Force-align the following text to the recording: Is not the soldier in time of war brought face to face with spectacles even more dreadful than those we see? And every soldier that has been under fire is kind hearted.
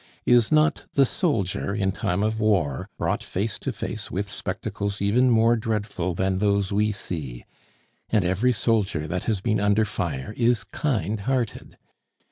Is 0.25 0.51
not 0.51 0.85
the 0.93 1.05
soldier 1.05 1.75
in 1.75 1.91
time 1.91 2.23
of 2.23 2.39
war 2.39 2.89
brought 2.97 3.21
face 3.21 3.59
to 3.59 3.71
face 3.71 4.09
with 4.09 4.31
spectacles 4.31 4.99
even 4.99 5.29
more 5.29 5.55
dreadful 5.55 6.15
than 6.15 6.39
those 6.39 6.71
we 6.71 6.91
see? 6.91 7.45
And 8.09 8.25
every 8.25 8.51
soldier 8.51 9.07
that 9.07 9.25
has 9.25 9.41
been 9.41 9.59
under 9.59 9.85
fire 9.85 10.33
is 10.35 10.63
kind 10.63 11.19
hearted. 11.19 11.77